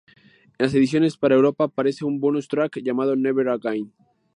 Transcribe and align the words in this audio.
En 0.57 0.65
las 0.65 0.73
ediciones 0.73 1.15
para 1.15 1.35
Europa 1.35 1.65
aparece 1.65 2.05
un 2.05 2.19
bonus 2.19 2.47
track 2.47 2.79
llamado 2.81 3.15
"Never 3.15 3.47
Again". 3.49 3.93